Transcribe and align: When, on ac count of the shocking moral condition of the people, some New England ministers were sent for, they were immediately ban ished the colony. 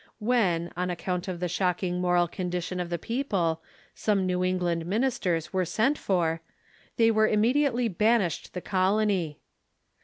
When, 0.17 0.73
on 0.75 0.89
ac 0.89 0.97
count 1.03 1.27
of 1.27 1.39
the 1.39 1.47
shocking 1.47 2.01
moral 2.01 2.27
condition 2.27 2.79
of 2.79 2.89
the 2.89 2.97
people, 2.97 3.61
some 3.93 4.25
New 4.25 4.43
England 4.43 4.87
ministers 4.87 5.53
were 5.53 5.63
sent 5.63 5.95
for, 5.95 6.41
they 6.97 7.11
were 7.11 7.27
immediately 7.27 7.87
ban 7.87 8.21
ished 8.21 8.53
the 8.53 8.61
colony. 8.61 9.41